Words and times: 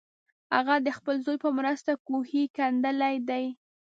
هغه 0.55 0.75
د 0.85 0.87
خپل 0.97 1.15
زوی 1.25 1.37
په 1.43 1.49
مرسته 1.57 1.91
کوهی 2.07 2.43
کیندلی 2.55 3.15
دی. 3.29 3.45